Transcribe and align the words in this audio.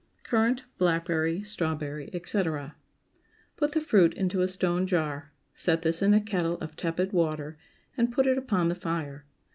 CURRANT, 0.23 0.63
BLACKBERRY, 0.79 1.43
STRAWBERRY, 1.43 2.09
ETC. 2.11 2.43
✠ 3.19 3.19
Put 3.55 3.73
the 3.73 3.79
fruit 3.79 4.15
into 4.15 4.41
a 4.41 4.47
stone 4.47 4.87
jar; 4.87 5.31
set 5.53 5.83
this 5.83 6.01
in 6.01 6.15
a 6.15 6.19
kettle 6.19 6.55
of 6.57 6.75
tepid 6.75 7.13
water, 7.13 7.55
and 7.95 8.11
put 8.11 8.25
it 8.25 8.35
upon 8.39 8.69
the 8.69 8.73
fire. 8.73 9.25